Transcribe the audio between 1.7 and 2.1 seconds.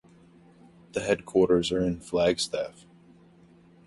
are in